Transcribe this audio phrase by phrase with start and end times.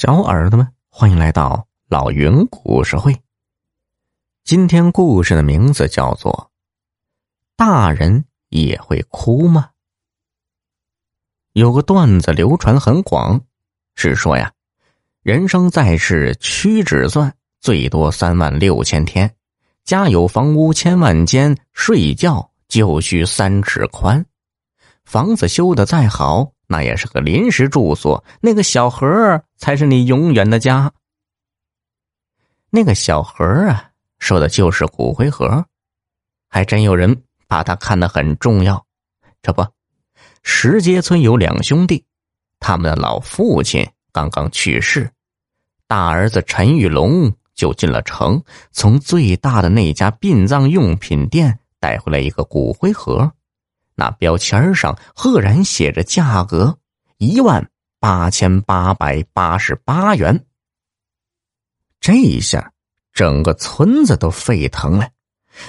[0.00, 3.20] 小耳朵们，欢迎来到老云故事会。
[4.44, 6.32] 今天故事的名字叫做
[7.56, 9.70] 《大人也会哭吗》。
[11.52, 13.40] 有个段子流传很广，
[13.96, 14.52] 是说呀，
[15.24, 19.34] 人生在世屈指算，最多三万六千天，
[19.82, 24.24] 家有房屋千万间，睡觉就需三尺宽，
[25.04, 26.52] 房子修的再好。
[26.68, 30.90] 那也是个临时住所，那个小盒才是你永远的家。
[32.70, 35.66] 那个小盒啊，说的就是骨灰盒，
[36.48, 38.86] 还真有人把它看得很重要。
[39.42, 39.66] 这不，
[40.42, 42.04] 石碣村有两兄弟，
[42.60, 45.10] 他们的老父亲刚刚去世，
[45.86, 53.32] 大儿子陈玉龙就进了城，从最大的那家殡葬用品店带回来一个骨灰盒。
[53.94, 56.78] 那标签上赫然写着价格
[57.16, 57.68] 一万
[58.00, 60.46] 八千八百八十八元。
[62.00, 62.72] 这一下，
[63.12, 65.10] 整个村子都沸腾了。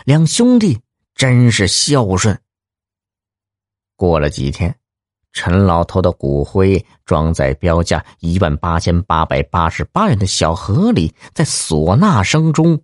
[0.06, 0.80] 两兄弟
[1.16, 2.39] 真是孝顺。
[3.95, 4.80] 过了几天，
[5.34, 12.82] 陈老头的骨灰装在标价一万八千八百八十八元的小盒里，在唢呐声中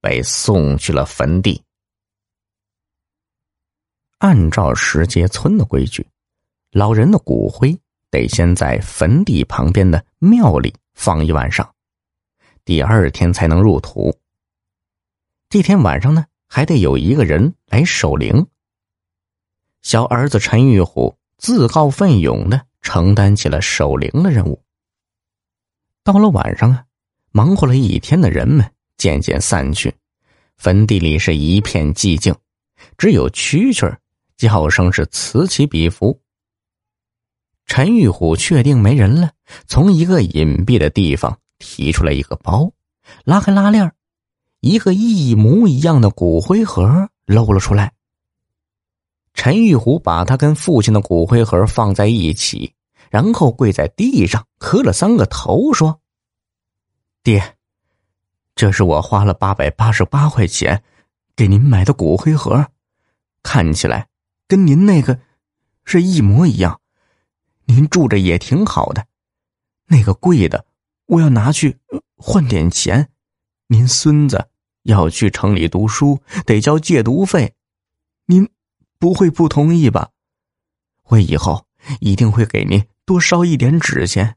[0.00, 1.62] 被送去了坟地。
[4.18, 6.04] 按照石碣村的规矩，
[6.72, 7.78] 老人的骨灰
[8.10, 11.74] 得先在坟地旁边的庙里放一晚上，
[12.64, 14.16] 第二天才能入土。
[15.48, 18.46] 这天晚上呢，还得有一个人来守灵。
[19.82, 24.62] 小儿子陈玉虎自告奋勇的承担起了守灵的任务。
[26.02, 26.84] 到了晚上啊，
[27.30, 29.94] 忙活了一天的人们渐渐散去，
[30.56, 32.34] 坟地里是一片寂静，
[32.96, 33.96] 只有蛐蛐。
[34.36, 36.22] 叫声是此起彼伏。
[37.68, 39.30] 陈玉虎确定没人了，
[39.68, 42.72] 从一个隐蔽的地方提出来一个包，
[43.24, 43.92] 拉开拉链
[44.60, 47.92] 一个一模一样的骨灰盒露了出来。
[49.34, 52.74] 陈玉虎把他跟父亲的骨灰盒放在一起，
[53.10, 56.00] 然后跪在地上磕了三个头，说
[57.22, 57.56] ：“爹，
[58.56, 60.82] 这是我花了八百八十八块钱
[61.36, 62.66] 给您买的骨灰盒，
[63.44, 64.08] 看起来。”
[64.48, 65.20] 跟您那个
[65.84, 66.80] 是一模一样，
[67.68, 69.06] 您住着也挺好的。
[69.86, 70.64] 那个贵的，
[71.06, 71.78] 我要拿去
[72.16, 73.10] 换点钱。
[73.68, 74.48] 您孙子
[74.82, 77.54] 要去城里读书，得交借读费，
[78.26, 78.50] 您
[78.98, 80.10] 不会不同意吧？
[81.04, 81.66] 我以后
[82.00, 84.36] 一定会给您多烧一点纸钱，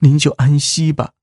[0.00, 1.14] 您就安息吧。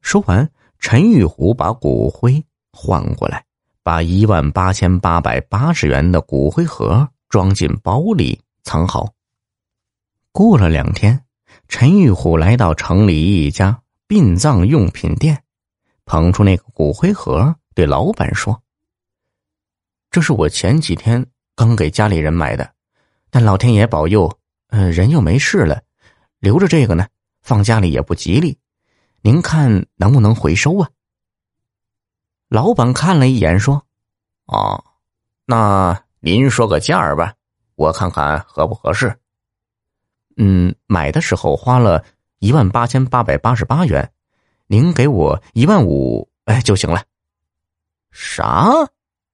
[0.00, 3.44] 说完，陈玉虎把骨灰换过来。
[3.82, 9.14] 把一万八千八百八十元的骨灰盒装进包里藏好。
[10.32, 11.24] 过了两天，
[11.68, 15.42] 陈玉虎来到城里一家殡葬用品店，
[16.04, 18.62] 捧出那个骨灰盒，对老板说
[20.10, 21.26] ：“这是我前几天
[21.56, 22.72] 刚给家里人买的，
[23.28, 25.82] 但老天爷保佑，呃，人又没事了，
[26.38, 27.08] 留着这个呢，
[27.42, 28.58] 放家里也不吉利。
[29.22, 30.90] 您看能不能回收啊？”
[32.48, 33.84] 老板看了一眼，说
[34.46, 34.84] ：“哦，
[35.44, 37.34] 那您说个价儿吧，
[37.74, 39.19] 我看看合不合适。
[40.42, 42.02] 嗯，买的时候花了
[42.38, 44.10] 一万八千八百八十八元，
[44.68, 47.04] 您给我一万五，哎就行了。
[48.10, 48.72] 啥？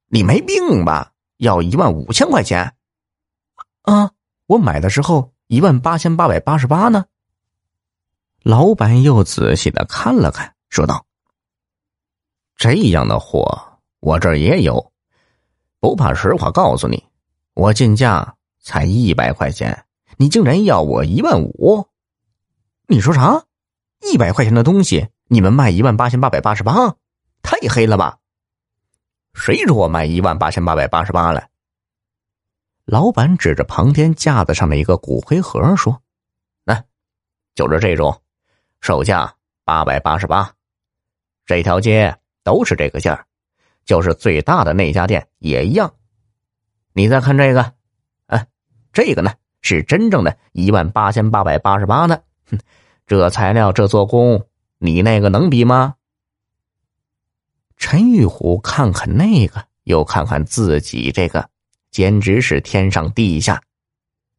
[0.09, 1.13] 你没病吧？
[1.37, 2.75] 要一万五千块钱？
[3.83, 4.11] 啊，
[4.47, 7.05] 我买的时候一万八千八百八十八呢。”
[8.43, 11.07] 老板又仔细的看了看，说道。
[12.57, 14.93] 这样的货我这儿也有，
[15.79, 17.05] 不怕实话告诉你，
[17.55, 19.86] 我进价才一百块钱，
[20.17, 21.89] 你竟然要我一万五？
[22.87, 23.45] 你说啥？
[24.01, 26.97] 一百块钱的东西你们卖一万八千八百八十八？
[27.43, 28.19] 太黑了吧？
[29.35, 31.49] 谁说我卖一万八千八百八十八了？
[32.85, 36.03] 老板指着旁边架子上的一个骨灰盒说
[36.65, 36.85] ：“那，
[37.55, 38.23] 就是这种，
[38.81, 39.35] 售价
[39.65, 40.53] 八百八十八，
[41.45, 42.17] 这条街。”
[42.47, 43.27] 都是这个价
[43.85, 45.97] 就是最大的那家店也一样。
[46.93, 47.75] 你再看这个，
[48.27, 48.47] 哎，
[48.93, 52.19] 这个呢是真正的一万八千八百八十八呢。
[52.51, 52.59] 哼，
[53.07, 54.47] 这材料这做工，
[54.79, 55.95] 你那个能比吗？
[57.77, 61.49] 陈玉虎看看那个，又看看自己这个，
[61.91, 63.63] 简直是天上地下。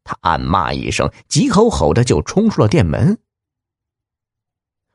[0.04, 3.18] 他暗骂一声，急吼吼的就冲出了店门。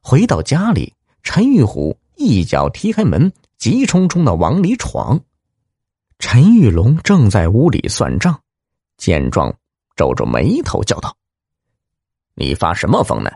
[0.01, 0.93] 回到家里，
[1.23, 1.97] 陈玉虎。
[2.15, 5.19] 一脚踢开门，急冲冲的往里闯。
[6.19, 8.39] 陈玉龙正在屋里算账，
[8.97, 9.51] 见状
[9.95, 11.17] 皱皱眉头，叫道
[12.35, 13.31] ：“你发什么疯呢？”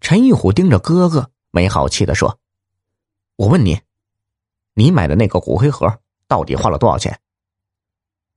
[0.00, 2.38] 陈玉虎盯着哥哥，没好气的说
[3.36, 3.80] ：“我问你，
[4.74, 7.20] 你买的那个骨灰盒到底花了多少钱？”“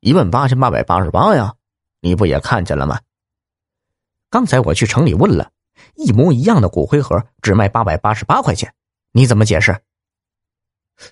[0.02, 1.56] 一万八千八百八十八呀，
[2.02, 3.02] 你不也看见了吗
[4.30, 5.52] ？”“刚才我去城里问了，
[5.96, 8.74] 一模一样的骨灰盒只卖八百八十八块钱，
[9.12, 9.82] 你怎么解释？”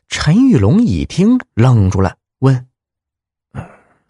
[0.08, 2.70] 陈玉龙一听愣住了，问：“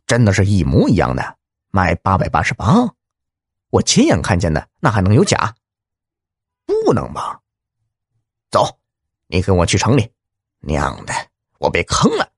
[0.05, 1.37] 真的是一模一样的，
[1.75, 2.93] 卖八百八十八？
[3.71, 5.55] 我亲眼看见的，那还能有假？
[6.67, 7.41] 不能吧？
[8.51, 8.79] 走，
[9.25, 10.13] 你跟我去城里。
[10.59, 11.13] 娘的，
[11.57, 12.31] 我被坑了。”